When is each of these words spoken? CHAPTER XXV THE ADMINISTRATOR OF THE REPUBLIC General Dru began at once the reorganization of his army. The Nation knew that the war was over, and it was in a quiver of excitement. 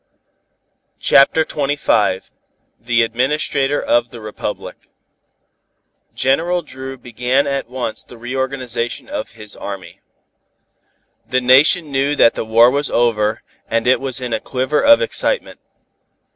CHAPTER 0.99 1.45
XXV 1.45 2.31
THE 2.79 3.03
ADMINISTRATOR 3.03 3.79
OF 3.83 4.09
THE 4.09 4.19
REPUBLIC 4.19 4.87
General 6.15 6.63
Dru 6.63 6.97
began 6.97 7.45
at 7.45 7.69
once 7.69 8.03
the 8.03 8.17
reorganization 8.17 9.07
of 9.07 9.33
his 9.33 9.55
army. 9.55 10.01
The 11.29 11.39
Nation 11.41 11.91
knew 11.91 12.15
that 12.15 12.33
the 12.33 12.43
war 12.45 12.71
was 12.71 12.89
over, 12.89 13.43
and 13.69 13.85
it 13.85 14.01
was 14.01 14.19
in 14.19 14.33
a 14.33 14.39
quiver 14.39 14.81
of 14.81 15.03
excitement. 15.03 15.59